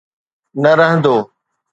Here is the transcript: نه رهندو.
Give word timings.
نه 0.63 0.71
رهندو. 0.79 1.15